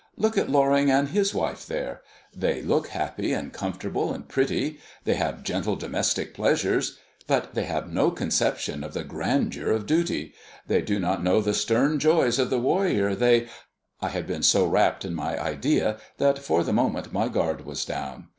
Look 0.17 0.35
at 0.35 0.49
Loring 0.49 0.89
and 0.89 1.09
his 1.09 1.31
wife, 1.31 1.67
there. 1.67 2.01
They 2.35 2.63
look 2.63 2.87
happy, 2.87 3.33
and 3.33 3.53
comfortable, 3.53 4.11
and 4.11 4.27
pretty; 4.27 4.79
they 5.03 5.13
have 5.13 5.43
gentle, 5.43 5.75
domestic 5.75 6.33
pleasures. 6.33 6.97
But 7.27 7.53
they 7.53 7.65
have 7.65 7.93
no 7.93 8.09
conception 8.09 8.83
of 8.83 8.95
the 8.95 9.03
grandeur 9.03 9.69
of 9.69 9.85
duty. 9.85 10.33
They 10.65 10.81
do 10.81 10.99
not 10.99 11.23
know 11.23 11.39
the 11.39 11.53
stern 11.53 11.99
joys 11.99 12.39
of 12.39 12.49
the 12.49 12.57
warrior, 12.57 13.13
they" 13.13 13.47
I 14.01 14.09
had 14.09 14.25
been 14.25 14.41
so 14.41 14.65
rapt 14.65 15.05
in 15.05 15.13
my 15.13 15.39
idea 15.39 15.97
that 16.17 16.39
for 16.39 16.63
the 16.63 16.73
moment 16.73 17.13
my 17.13 17.27
guard 17.27 17.63
was 17.63 17.85
down. 17.85 18.29